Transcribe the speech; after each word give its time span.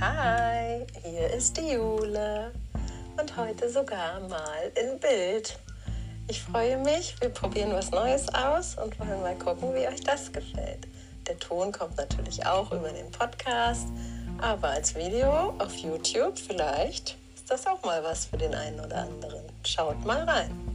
Hi, 0.00 0.86
hier 1.02 1.28
ist 1.34 1.56
die 1.56 1.72
Jule 1.72 2.52
und 3.20 3.36
heute 3.36 3.68
sogar 3.68 4.20
mal 4.28 4.70
in 4.76 5.00
Bild. 5.00 5.58
Ich 6.28 6.40
freue 6.40 6.76
mich, 6.76 7.16
wir 7.20 7.30
probieren 7.30 7.72
was 7.72 7.90
Neues 7.90 8.32
aus 8.32 8.76
und 8.76 8.96
wollen 9.00 9.20
mal 9.22 9.34
gucken, 9.34 9.74
wie 9.74 9.88
euch 9.88 10.00
das 10.02 10.30
gefällt. 10.30 10.86
Der 11.26 11.36
Ton 11.40 11.72
kommt 11.72 11.96
natürlich 11.96 12.46
auch 12.46 12.70
über 12.70 12.90
den 12.90 13.10
Podcast, 13.10 13.88
aber 14.40 14.68
als 14.68 14.94
Video 14.94 15.52
auf 15.58 15.74
YouTube 15.74 16.38
vielleicht 16.38 17.16
ist 17.34 17.50
das 17.50 17.66
auch 17.66 17.82
mal 17.82 18.00
was 18.04 18.26
für 18.26 18.36
den 18.36 18.54
einen 18.54 18.78
oder 18.78 18.98
anderen. 18.98 19.42
Schaut 19.64 20.04
mal 20.04 20.22
rein. 20.22 20.67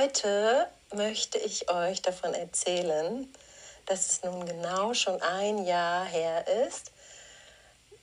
Heute 0.00 0.66
möchte 0.94 1.36
ich 1.36 1.68
euch 1.68 2.00
davon 2.00 2.32
erzählen, 2.32 3.30
dass 3.84 4.10
es 4.10 4.22
nun 4.22 4.46
genau 4.46 4.94
schon 4.94 5.20
ein 5.20 5.66
Jahr 5.66 6.06
her 6.06 6.46
ist, 6.66 6.90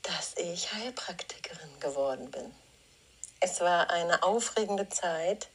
dass 0.04 0.36
ich 0.36 0.72
Heilpraktikerin 0.73 1.80
geworden 1.80 2.30
bin. 2.30 2.54
Es 3.40 3.62
war 3.62 3.90
eine 3.90 4.22
aufregende 4.22 4.88
Zeit, 4.90 5.48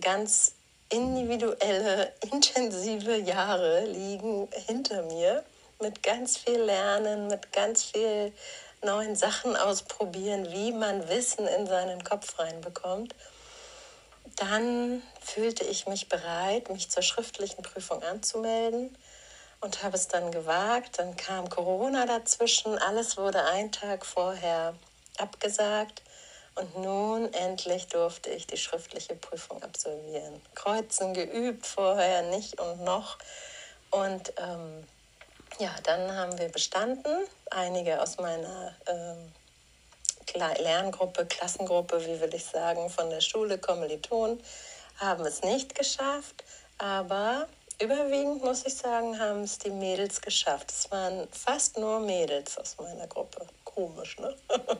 ganz 0.00 0.54
individuelle, 0.88 2.12
intensive 2.32 3.16
Jahre 3.16 3.84
liegen 3.84 4.48
hinter 4.66 5.02
mir 5.02 5.44
mit 5.80 6.02
ganz 6.02 6.38
viel 6.38 6.60
Lernen, 6.60 7.28
mit 7.28 7.52
ganz 7.52 7.84
viel 7.84 8.32
neuen 8.82 9.14
Sachen 9.14 9.54
ausprobieren, 9.54 10.50
wie 10.50 10.72
man 10.72 11.08
Wissen 11.08 11.46
in 11.46 11.68
seinen 11.68 12.02
Kopf 12.02 12.36
reinbekommt 12.36 13.14
dann 14.36 15.02
fühlte 15.20 15.64
ich 15.64 15.86
mich 15.86 16.08
bereit, 16.08 16.70
mich 16.70 16.90
zur 16.90 17.02
schriftlichen 17.02 17.62
Prüfung 17.62 18.02
anzumelden 18.02 18.96
und 19.60 19.82
habe 19.82 19.96
es 19.96 20.08
dann 20.08 20.30
gewagt. 20.30 20.98
Dann 20.98 21.16
kam 21.16 21.48
Corona 21.48 22.06
dazwischen, 22.06 22.78
alles 22.78 23.16
wurde 23.16 23.44
einen 23.44 23.72
Tag 23.72 24.06
vorher 24.06 24.74
abgesagt 25.18 26.02
und 26.54 26.76
nun 26.78 27.32
endlich 27.34 27.86
durfte 27.86 28.30
ich 28.30 28.46
die 28.46 28.56
schriftliche 28.56 29.14
Prüfung 29.14 29.62
absolvieren. 29.62 30.42
Kreuzen 30.54 31.14
geübt 31.14 31.66
vorher 31.66 32.22
nicht 32.22 32.60
und 32.60 32.82
noch. 32.82 33.18
Und 33.90 34.32
ähm, 34.38 34.84
ja, 35.60 35.70
dann 35.84 36.14
haben 36.16 36.36
wir 36.38 36.48
bestanden. 36.48 37.26
Einige 37.50 38.02
aus 38.02 38.18
meiner 38.18 38.74
ähm, 38.86 39.32
Lerngruppe, 40.34 41.26
Klassengruppe, 41.26 42.04
wie 42.04 42.20
will 42.20 42.34
ich 42.34 42.44
sagen, 42.44 42.90
von 42.90 43.10
der 43.10 43.20
Schule, 43.20 43.58
Kommilitonen, 43.58 44.42
haben 44.98 45.24
es 45.24 45.42
nicht 45.42 45.74
geschafft, 45.74 46.44
aber 46.78 47.46
überwiegend 47.80 48.42
muss 48.42 48.66
ich 48.66 48.74
sagen, 48.74 49.18
haben 49.18 49.42
es 49.42 49.58
die 49.58 49.70
Mädels 49.70 50.20
geschafft. 50.20 50.70
Es 50.70 50.90
waren 50.90 51.28
fast 51.30 51.78
nur 51.78 52.00
Mädels 52.00 52.58
aus 52.58 52.76
meiner 52.78 53.06
Gruppe. 53.06 53.46
Komisch, 53.64 54.18
ne? 54.18 54.34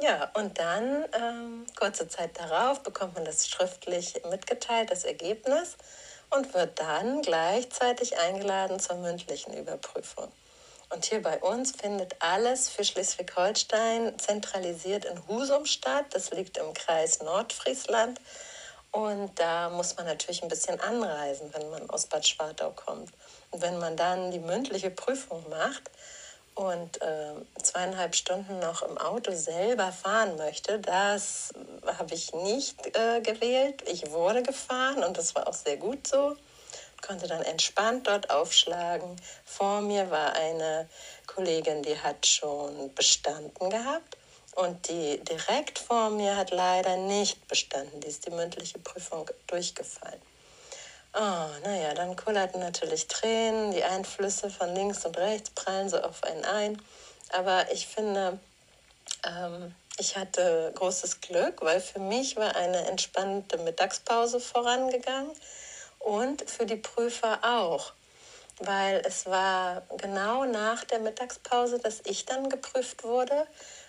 ja, 0.00 0.30
und 0.34 0.58
dann, 0.58 1.04
ähm, 1.12 1.66
kurze 1.78 2.08
Zeit 2.08 2.38
darauf, 2.38 2.82
bekommt 2.82 3.14
man 3.14 3.24
das 3.24 3.48
schriftlich 3.48 4.14
mitgeteilt, 4.30 4.90
das 4.90 5.04
Ergebnis, 5.04 5.76
und 6.30 6.52
wird 6.54 6.80
dann 6.80 7.22
gleichzeitig 7.22 8.18
eingeladen 8.18 8.80
zur 8.80 8.96
mündlichen 8.96 9.54
Überprüfung. 9.54 10.32
Und 10.94 11.04
hier 11.06 11.20
bei 11.20 11.38
uns 11.40 11.72
findet 11.72 12.14
alles 12.20 12.68
für 12.68 12.84
Schleswig-Holstein 12.84 14.16
zentralisiert 14.16 15.04
in 15.04 15.26
Husum 15.26 15.66
statt. 15.66 16.04
Das 16.10 16.30
liegt 16.30 16.56
im 16.56 16.72
Kreis 16.72 17.20
Nordfriesland. 17.20 18.20
Und 18.92 19.36
da 19.40 19.70
muss 19.70 19.96
man 19.96 20.06
natürlich 20.06 20.44
ein 20.44 20.48
bisschen 20.48 20.78
anreisen, 20.78 21.52
wenn 21.52 21.68
man 21.70 21.90
aus 21.90 22.06
Bad 22.06 22.24
Schwartau 22.28 22.70
kommt. 22.70 23.10
Und 23.50 23.60
wenn 23.60 23.76
man 23.78 23.96
dann 23.96 24.30
die 24.30 24.38
mündliche 24.38 24.90
Prüfung 24.90 25.44
macht 25.50 25.90
und 26.54 27.02
äh, 27.02 27.34
zweieinhalb 27.60 28.14
Stunden 28.14 28.60
noch 28.60 28.82
im 28.82 28.96
Auto 28.96 29.32
selber 29.32 29.90
fahren 29.90 30.36
möchte, 30.36 30.78
das 30.78 31.52
habe 31.98 32.14
ich 32.14 32.32
nicht 32.34 32.96
äh, 32.96 33.20
gewählt. 33.20 33.82
Ich 33.88 34.12
wurde 34.12 34.44
gefahren 34.44 35.02
und 35.02 35.18
das 35.18 35.34
war 35.34 35.48
auch 35.48 35.54
sehr 35.54 35.76
gut 35.76 36.06
so 36.06 36.36
konnte 37.06 37.26
dann 37.26 37.42
entspannt 37.42 38.06
dort 38.06 38.30
aufschlagen. 38.30 39.16
Vor 39.44 39.80
mir 39.80 40.10
war 40.10 40.34
eine 40.34 40.88
Kollegin, 41.26 41.82
die 41.82 41.98
hat 41.98 42.26
schon 42.26 42.92
bestanden 42.94 43.70
gehabt. 43.70 44.16
Und 44.54 44.88
die 44.88 45.18
direkt 45.24 45.80
vor 45.80 46.10
mir 46.10 46.36
hat 46.36 46.50
leider 46.50 46.96
nicht 46.96 47.46
bestanden. 47.48 48.00
Die 48.00 48.06
ist 48.06 48.24
die 48.26 48.30
mündliche 48.30 48.78
Prüfung 48.78 49.28
durchgefallen. 49.48 50.20
Oh, 51.12 51.48
naja, 51.64 51.92
dann 51.94 52.16
kullerten 52.16 52.60
natürlich 52.60 53.06
Tränen, 53.08 53.72
die 53.72 53.84
Einflüsse 53.84 54.50
von 54.50 54.74
links 54.74 55.04
und 55.04 55.16
rechts 55.18 55.50
prallen 55.50 55.88
so 55.88 56.00
auf 56.00 56.22
einen 56.24 56.44
ein. 56.44 56.82
Aber 57.30 57.70
ich 57.72 57.86
finde, 57.86 58.38
ähm, 59.26 59.74
ich 59.98 60.16
hatte 60.16 60.72
großes 60.74 61.20
Glück, 61.20 61.62
weil 61.62 61.80
für 61.80 62.00
mich 62.00 62.36
war 62.36 62.54
eine 62.56 62.86
entspannte 62.86 63.58
Mittagspause 63.58 64.40
vorangegangen 64.40 65.32
und 66.04 66.48
für 66.48 66.66
die 66.66 66.76
Prüfer 66.76 67.38
auch, 67.42 67.92
weil 68.60 69.02
es 69.06 69.26
war 69.26 69.82
genau 69.96 70.44
nach 70.44 70.84
der 70.84 71.00
Mittagspause, 71.00 71.78
dass 71.78 72.02
ich 72.04 72.26
dann 72.26 72.48
geprüft 72.48 73.02
wurde 73.04 73.46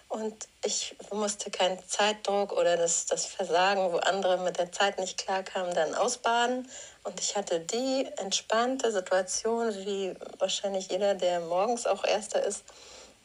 und 0.08 0.48
ich 0.64 0.96
musste 1.12 1.52
keinen 1.52 1.78
Zeitdruck 1.88 2.54
oder 2.54 2.78
das, 2.78 3.06
das 3.08 3.26
Versagen, 3.26 3.92
wo 3.92 3.98
andere 3.98 4.38
mit 4.38 4.58
der 4.58 4.72
Zeit 4.72 4.98
nicht 4.98 5.18
klarkamen, 5.18 5.74
dann 5.74 5.94
ausbaden. 5.94 6.70
Und 7.04 7.20
ich 7.20 7.36
hatte 7.36 7.60
die 7.60 8.08
entspannte 8.18 8.92
Situation, 8.92 9.74
wie 9.86 10.16
wahrscheinlich 10.40 10.90
jeder, 10.90 11.16
der 11.16 11.42
morgens 11.42 11.86
auch 11.86 12.06
Erster 12.06 12.44
ist, 12.44 12.64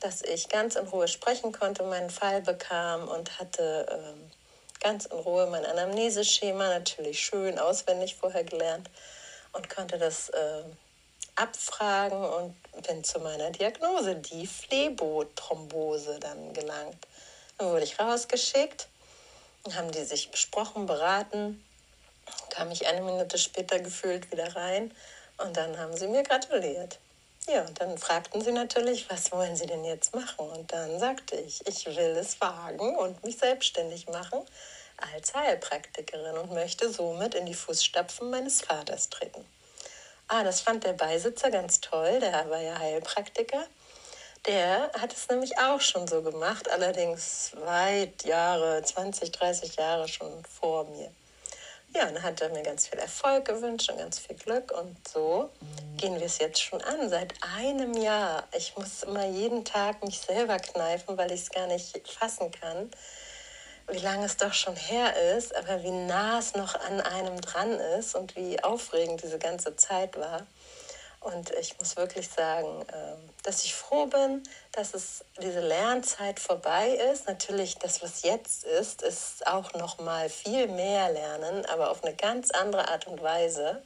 dass 0.00 0.22
ich 0.22 0.48
ganz 0.48 0.74
in 0.74 0.88
Ruhe 0.88 1.06
sprechen 1.06 1.52
konnte, 1.52 1.84
meinen 1.84 2.10
Fall 2.10 2.40
bekam 2.40 3.06
und 3.06 3.38
hatte 3.38 3.86
ähm, 3.90 4.30
ganz 4.80 5.04
in 5.04 5.18
Ruhe 5.18 5.46
mein 5.46 5.64
Anamneseschema, 5.64 6.68
natürlich 6.68 7.20
schön 7.20 7.58
auswendig 7.58 8.16
vorher 8.16 8.44
gelernt 8.44 8.90
und 9.52 9.68
konnte 9.68 9.98
das 9.98 10.30
äh, 10.30 10.62
abfragen 11.36 12.22
und 12.22 12.54
bin 12.86 13.04
zu 13.04 13.20
meiner 13.20 13.50
Diagnose, 13.50 14.16
die 14.16 14.46
Phlebothrombose, 14.46 16.18
dann 16.18 16.52
gelangt. 16.52 17.06
Dann 17.58 17.68
wurde 17.68 17.84
ich 17.84 17.98
rausgeschickt, 17.98 18.88
haben 19.74 19.90
die 19.92 20.04
sich 20.04 20.30
besprochen, 20.30 20.86
beraten, 20.86 21.62
kam 22.50 22.70
ich 22.70 22.86
eine 22.86 23.02
Minute 23.02 23.38
später 23.38 23.78
gefühlt 23.78 24.30
wieder 24.32 24.56
rein 24.56 24.94
und 25.38 25.56
dann 25.56 25.78
haben 25.78 25.96
sie 25.96 26.08
mir 26.08 26.22
gratuliert. 26.22 26.98
Ja, 27.48 27.62
und 27.62 27.80
dann 27.80 27.96
fragten 27.98 28.42
sie 28.42 28.52
natürlich, 28.52 29.08
was 29.10 29.32
wollen 29.32 29.56
Sie 29.56 29.66
denn 29.66 29.84
jetzt 29.84 30.14
machen? 30.14 30.48
Und 30.50 30.72
dann 30.72 30.98
sagte 30.98 31.36
ich, 31.36 31.66
ich 31.66 31.86
will 31.86 32.16
es 32.16 32.40
wagen 32.40 32.96
und 32.96 33.24
mich 33.24 33.38
selbstständig 33.38 34.08
machen 34.08 34.44
als 35.14 35.34
Heilpraktikerin 35.34 36.36
und 36.36 36.52
möchte 36.52 36.90
somit 36.90 37.34
in 37.34 37.46
die 37.46 37.54
Fußstapfen 37.54 38.30
meines 38.30 38.60
Vaters 38.60 39.08
treten. 39.08 39.44
Ah, 40.28 40.44
das 40.44 40.60
fand 40.60 40.84
der 40.84 40.92
Beisitzer 40.92 41.50
ganz 41.50 41.80
toll, 41.80 42.20
der 42.20 42.48
war 42.50 42.60
ja 42.60 42.78
Heilpraktiker. 42.78 43.66
Der 44.46 44.90
hat 44.98 45.12
es 45.12 45.28
nämlich 45.28 45.58
auch 45.58 45.80
schon 45.80 46.06
so 46.06 46.22
gemacht, 46.22 46.70
allerdings 46.70 47.52
weit 47.56 48.24
Jahre, 48.24 48.82
20, 48.82 49.32
30 49.32 49.76
Jahre 49.76 50.08
schon 50.08 50.44
vor 50.44 50.84
mir. 50.84 51.10
Ja, 51.92 52.04
dann 52.04 52.22
hat 52.22 52.40
er 52.40 52.50
mir 52.50 52.62
ganz 52.62 52.86
viel 52.86 53.00
Erfolg 53.00 53.46
gewünscht 53.46 53.90
und 53.90 53.98
ganz 53.98 54.20
viel 54.20 54.36
Glück. 54.36 54.70
Und 54.70 54.96
so 55.08 55.50
gehen 55.96 56.14
wir 56.14 56.26
es 56.26 56.38
jetzt 56.38 56.62
schon 56.62 56.80
an, 56.82 57.08
seit 57.08 57.34
einem 57.58 57.94
Jahr. 57.94 58.46
Ich 58.56 58.76
muss 58.76 59.02
immer 59.02 59.26
jeden 59.26 59.64
Tag 59.64 60.04
mich 60.04 60.20
selber 60.20 60.56
kneifen, 60.58 61.18
weil 61.18 61.32
ich 61.32 61.42
es 61.42 61.50
gar 61.50 61.66
nicht 61.66 62.00
fassen 62.08 62.52
kann, 62.52 62.90
wie 63.88 63.98
lange 63.98 64.24
es 64.24 64.36
doch 64.36 64.54
schon 64.54 64.76
her 64.76 65.36
ist, 65.36 65.54
aber 65.56 65.82
wie 65.82 65.90
nah 65.90 66.38
es 66.38 66.54
noch 66.54 66.76
an 66.76 67.00
einem 67.00 67.40
dran 67.40 67.72
ist 67.98 68.14
und 68.14 68.36
wie 68.36 68.62
aufregend 68.62 69.24
diese 69.24 69.40
ganze 69.40 69.74
Zeit 69.74 70.16
war. 70.16 70.46
Und 71.20 71.50
ich 71.50 71.78
muss 71.78 71.96
wirklich 71.96 72.28
sagen, 72.30 72.82
ähm, 72.94 73.28
dass 73.42 73.64
ich 73.64 73.74
froh 73.74 74.06
bin, 74.06 74.42
dass 74.72 74.94
es 74.94 75.22
diese 75.42 75.60
Lernzeit 75.60 76.40
vorbei 76.40 76.88
ist. 77.12 77.26
Natürlich, 77.26 77.76
das, 77.76 78.02
was 78.02 78.22
jetzt 78.22 78.64
ist, 78.64 79.02
ist 79.02 79.46
auch 79.46 79.74
noch 79.74 79.98
mal 80.00 80.30
viel 80.30 80.66
mehr 80.68 81.12
Lernen, 81.12 81.66
aber 81.66 81.90
auf 81.90 82.02
eine 82.02 82.14
ganz 82.14 82.50
andere 82.50 82.88
Art 82.88 83.06
und 83.06 83.22
Weise, 83.22 83.82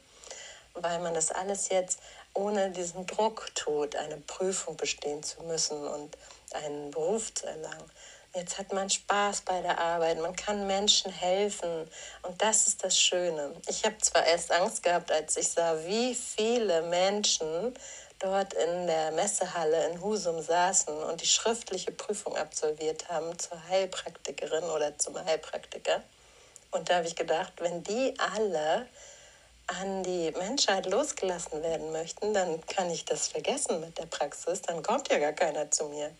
weil 0.75 0.99
man 0.99 1.13
das 1.13 1.31
alles 1.31 1.67
jetzt 1.69 1.99
ohne 2.33 2.71
diesen 2.71 3.05
Druck 3.05 3.53
tut, 3.53 3.97
eine 3.97 4.17
Prüfung 4.17 4.77
bestehen 4.77 5.21
zu 5.21 5.43
müssen 5.43 5.85
und 5.85 6.17
einen 6.53 6.91
Beruf 6.91 7.33
zu 7.33 7.47
erlangen. 7.47 7.91
Jetzt 8.35 8.57
hat 8.57 8.73
man 8.73 8.89
Spaß 8.89 9.43
bei 9.43 9.61
der 9.61 9.79
Arbeit, 9.79 10.19
man 10.19 10.35
kann 10.35 10.67
Menschen 10.67 11.09
helfen 11.09 11.89
und 12.21 12.41
das 12.41 12.67
ist 12.67 12.83
das 12.83 12.99
Schöne. 12.99 13.53
Ich 13.69 13.85
habe 13.85 13.97
zwar 13.99 14.25
erst 14.25 14.51
Angst 14.51 14.83
gehabt, 14.83 15.09
als 15.09 15.37
ich 15.37 15.47
sah, 15.47 15.77
wie 15.85 16.13
viele 16.13 16.81
Menschen 16.81 17.73
dort 18.19 18.53
in 18.53 18.87
der 18.87 19.11
Messehalle 19.11 19.87
in 19.87 20.01
Husum 20.01 20.41
saßen 20.41 20.93
und 21.03 21.21
die 21.21 21.27
schriftliche 21.27 21.93
Prüfung 21.93 22.35
absolviert 22.35 23.07
haben 23.07 23.39
zur 23.39 23.57
Heilpraktikerin 23.69 24.65
oder 24.65 24.97
zum 24.97 25.17
Heilpraktiker. 25.23 26.03
Und 26.71 26.89
da 26.89 26.95
habe 26.95 27.07
ich 27.07 27.15
gedacht, 27.15 27.53
wenn 27.59 27.83
die 27.83 28.15
alle 28.19 28.85
an 29.67 30.03
die 30.03 30.31
Menschheit 30.31 30.87
losgelassen 30.87 31.63
werden 31.63 31.93
möchten, 31.93 32.33
dann 32.33 32.65
kann 32.65 32.89
ich 32.89 33.05
das 33.05 33.29
vergessen 33.29 33.79
mit 33.79 33.97
der 33.97 34.07
Praxis, 34.07 34.61
dann 34.61 34.83
kommt 34.83 35.09
ja 35.09 35.19
gar 35.19 35.31
keiner 35.31 35.71
zu 35.71 35.85
mir. 35.85 36.11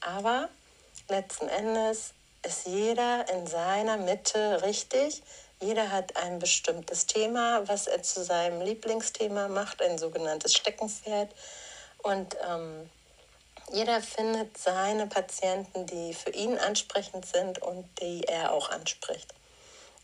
Aber 0.00 0.48
letzten 1.08 1.48
Endes 1.48 2.12
ist 2.44 2.66
jeder 2.66 3.28
in 3.28 3.46
seiner 3.46 3.96
Mitte 3.96 4.62
richtig. 4.62 5.22
Jeder 5.60 5.90
hat 5.90 6.16
ein 6.16 6.38
bestimmtes 6.38 7.06
Thema, 7.06 7.66
was 7.66 7.86
er 7.86 8.02
zu 8.02 8.22
seinem 8.22 8.60
Lieblingsthema 8.60 9.48
macht, 9.48 9.80
ein 9.82 9.98
sogenanntes 9.98 10.54
Steckenpferd. 10.54 11.34
Und 12.02 12.36
ähm, 12.48 12.90
jeder 13.72 14.00
findet 14.00 14.56
seine 14.58 15.06
Patienten, 15.06 15.86
die 15.86 16.14
für 16.14 16.30
ihn 16.30 16.58
ansprechend 16.58 17.26
sind 17.26 17.60
und 17.62 17.88
die 18.00 18.24
er 18.24 18.52
auch 18.52 18.70
anspricht. 18.70 19.34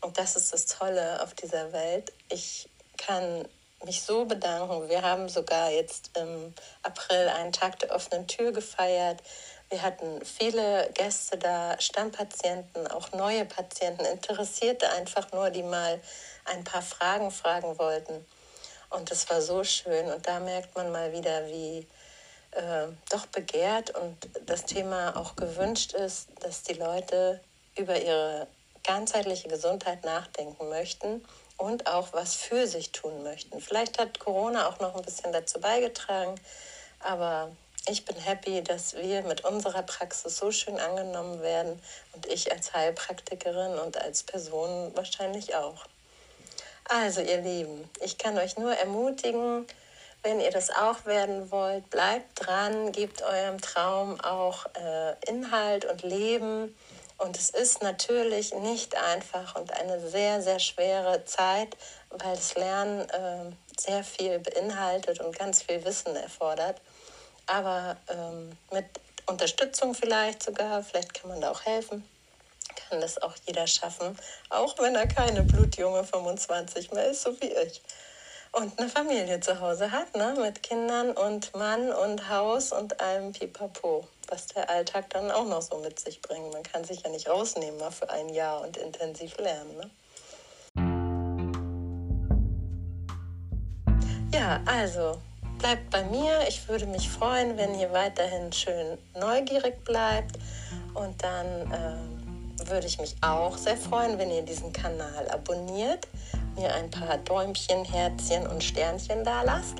Und 0.01 0.17
das 0.17 0.35
ist 0.35 0.51
das 0.51 0.65
Tolle 0.65 1.21
auf 1.23 1.33
dieser 1.33 1.71
Welt. 1.71 2.11
Ich 2.29 2.67
kann 2.97 3.47
mich 3.85 4.01
so 4.01 4.25
bedanken. 4.25 4.89
Wir 4.89 5.01
haben 5.01 5.29
sogar 5.29 5.69
jetzt 5.69 6.11
im 6.17 6.53
April 6.81 7.29
einen 7.29 7.51
Tag 7.51 7.79
der 7.79 7.91
offenen 7.91 8.27
Tür 8.27 8.51
gefeiert. 8.51 9.21
Wir 9.73 9.81
hatten 9.81 10.23
viele 10.23 10.87
Gäste 10.93 11.35
da, 11.35 11.81
Stammpatienten, 11.81 12.85
auch 12.91 13.11
neue 13.11 13.43
Patienten, 13.43 14.05
Interessierte 14.05 14.87
einfach 14.91 15.31
nur, 15.31 15.49
die 15.49 15.63
mal 15.63 15.99
ein 16.45 16.63
paar 16.63 16.83
Fragen 16.83 17.31
fragen 17.31 17.79
wollten. 17.79 18.23
Und 18.91 19.09
es 19.09 19.27
war 19.31 19.41
so 19.41 19.63
schön. 19.63 20.11
Und 20.11 20.27
da 20.27 20.39
merkt 20.39 20.75
man 20.75 20.91
mal 20.91 21.11
wieder, 21.11 21.47
wie 21.47 21.87
äh, 22.51 22.85
doch 23.09 23.25
begehrt 23.25 23.97
und 23.97 24.15
das 24.45 24.65
Thema 24.65 25.17
auch 25.17 25.35
gewünscht 25.35 25.93
ist, 25.93 26.27
dass 26.41 26.61
die 26.61 26.73
Leute 26.73 27.41
über 27.75 27.99
ihre 27.99 28.45
ganzheitliche 28.83 29.47
Gesundheit 29.47 30.05
nachdenken 30.05 30.69
möchten 30.69 31.25
und 31.57 31.87
auch 31.87 32.13
was 32.13 32.35
für 32.35 32.67
sich 32.67 32.91
tun 32.91 33.23
möchten. 33.23 33.59
Vielleicht 33.59 33.97
hat 33.97 34.19
Corona 34.19 34.69
auch 34.69 34.79
noch 34.79 34.93
ein 34.93 35.01
bisschen 35.01 35.33
dazu 35.33 35.59
beigetragen, 35.59 36.39
aber 36.99 37.49
ich 37.87 38.05
bin 38.05 38.15
happy, 38.15 38.63
dass 38.63 38.95
wir 38.95 39.23
mit 39.23 39.43
unserer 39.43 39.83
Praxis 39.83 40.37
so 40.37 40.51
schön 40.51 40.79
angenommen 40.79 41.41
werden 41.41 41.81
und 42.13 42.25
ich 42.27 42.51
als 42.51 42.73
Heilpraktikerin 42.73 43.77
und 43.79 43.97
als 43.97 44.23
Person 44.23 44.91
wahrscheinlich 44.95 45.55
auch. 45.55 45.85
Also 46.85 47.21
ihr 47.21 47.41
Lieben, 47.41 47.89
ich 48.01 48.17
kann 48.17 48.37
euch 48.37 48.57
nur 48.57 48.73
ermutigen, 48.73 49.65
wenn 50.21 50.39
ihr 50.39 50.51
das 50.51 50.69
auch 50.69 51.05
werden 51.05 51.51
wollt, 51.51 51.89
bleibt 51.89 52.45
dran, 52.45 52.93
gebt 52.93 53.21
eurem 53.21 53.59
Traum 53.59 54.19
auch 54.21 54.65
äh, 54.75 55.15
Inhalt 55.27 55.83
und 55.83 56.03
Leben 56.03 56.73
und 57.17 57.37
es 57.37 57.49
ist 57.49 57.81
natürlich 57.81 58.53
nicht 58.53 58.95
einfach 58.95 59.55
und 59.55 59.71
eine 59.73 59.99
sehr, 60.09 60.41
sehr 60.41 60.59
schwere 60.59 61.25
Zeit, 61.25 61.75
weil 62.09 62.35
das 62.35 62.55
Lernen 62.55 63.09
äh, 63.09 63.51
sehr 63.77 64.03
viel 64.03 64.39
beinhaltet 64.39 65.19
und 65.19 65.37
ganz 65.37 65.61
viel 65.61 65.83
Wissen 65.83 66.15
erfordert. 66.15 66.79
Aber 67.45 67.97
ähm, 68.07 68.57
mit 68.71 68.85
Unterstützung 69.25 69.93
vielleicht 69.93 70.43
sogar, 70.43 70.83
vielleicht 70.83 71.13
kann 71.13 71.29
man 71.29 71.41
da 71.41 71.51
auch 71.51 71.65
helfen, 71.65 72.03
kann 72.89 73.01
das 73.01 73.21
auch 73.21 73.33
jeder 73.45 73.67
schaffen, 73.67 74.17
auch 74.49 74.77
wenn 74.79 74.95
er 74.95 75.07
keine 75.07 75.43
blutjunge 75.43 76.03
25 76.03 76.91
mehr 76.91 77.07
ist, 77.07 77.23
so 77.23 77.39
wie 77.41 77.51
ich 77.51 77.81
und 78.53 78.79
eine 78.79 78.87
Familie 78.87 79.39
zu 79.39 79.59
Hause 79.59 79.91
hat, 79.91 80.15
ne? 80.15 80.35
mit 80.39 80.61
Kindern 80.61 81.11
und 81.11 81.55
Mann 81.55 81.91
und 81.91 82.29
Haus 82.29 82.71
und 82.71 83.01
allem 83.01 83.33
Pipapo, 83.33 84.07
was 84.27 84.47
der 84.47 84.69
Alltag 84.69 85.09
dann 85.09 85.31
auch 85.31 85.45
noch 85.45 85.63
so 85.63 85.79
mit 85.79 85.99
sich 85.99 86.21
bringt. 86.21 86.53
Man 86.53 86.61
kann 86.61 86.83
sich 86.83 87.01
ja 87.01 87.09
nicht 87.09 87.27
rausnehmen 87.27 87.79
mal 87.79 87.91
für 87.91 88.09
ein 88.09 88.29
Jahr 88.29 88.61
und 88.61 88.77
intensiv 88.77 89.37
lernen. 89.37 89.75
Ne? 89.77 89.89
Ja, 94.33 94.61
also 94.65 95.19
bleibt 95.63 95.89
bei 95.91 96.03
mir. 96.03 96.45
Ich 96.49 96.67
würde 96.67 96.85
mich 96.85 97.09
freuen, 97.09 97.57
wenn 97.57 97.79
ihr 97.79 97.93
weiterhin 97.93 98.51
schön 98.51 98.97
neugierig 99.17 99.81
bleibt 99.85 100.37
und 100.93 101.23
dann 101.23 101.71
äh, 101.71 102.69
würde 102.69 102.85
ich 102.85 102.99
mich 102.99 103.15
auch 103.21 103.57
sehr 103.57 103.77
freuen, 103.77 104.19
wenn 104.19 104.29
ihr 104.29 104.41
diesen 104.41 104.73
Kanal 104.73 105.29
abonniert 105.31 106.05
mir 106.57 106.73
ein 106.75 106.91
paar 106.91 107.17
Däumchen, 107.17 107.85
Herzchen 107.85 108.45
und 108.45 108.61
Sternchen 108.61 109.23
da 109.23 109.41
lasst 109.43 109.75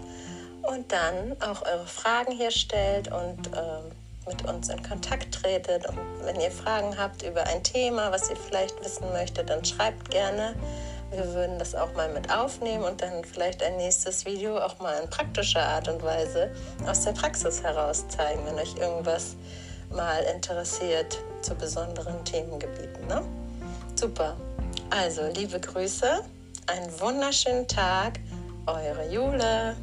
und 0.61 0.89
dann 0.89 1.35
auch 1.41 1.61
eure 1.65 1.85
Fragen 1.85 2.31
hier 2.31 2.51
stellt 2.51 3.11
und 3.11 3.47
äh, 3.47 4.29
mit 4.29 4.41
uns 4.45 4.69
in 4.69 4.81
Kontakt 4.83 5.35
tretet. 5.35 5.85
Und 5.87 5.97
wenn 6.23 6.39
ihr 6.39 6.51
Fragen 6.51 6.97
habt 6.97 7.23
über 7.23 7.45
ein 7.47 7.61
Thema, 7.61 8.09
was 8.09 8.29
ihr 8.29 8.37
vielleicht 8.37 8.81
wissen 8.83 9.11
möchtet, 9.11 9.49
dann 9.49 9.63
schreibt 9.65 10.09
gerne. 10.09 10.55
Wir 11.13 11.33
würden 11.35 11.59
das 11.59 11.75
auch 11.75 11.93
mal 11.93 12.09
mit 12.09 12.31
aufnehmen 12.31 12.83
und 12.83 13.01
dann 13.01 13.23
vielleicht 13.23 13.61
ein 13.61 13.77
nächstes 13.77 14.25
Video 14.25 14.57
auch 14.57 14.79
mal 14.79 14.99
in 15.01 15.09
praktischer 15.09 15.61
Art 15.61 15.87
und 15.87 16.01
Weise 16.01 16.51
aus 16.87 17.03
der 17.03 17.11
Praxis 17.11 17.61
heraus 17.61 18.07
zeigen, 18.07 18.41
wenn 18.45 18.55
euch 18.55 18.75
irgendwas 18.77 19.35
mal 19.91 20.23
interessiert 20.33 21.19
zu 21.41 21.53
besonderen 21.53 22.25
Themengebieten. 22.25 23.05
Ne? 23.07 23.21
Super. 23.95 24.35
Also, 24.89 25.21
liebe 25.35 25.59
Grüße 25.59 26.23
einen 26.67 26.99
wunderschönen 26.99 27.67
Tag, 27.67 28.19
eure 28.65 29.07
Jule. 29.11 29.75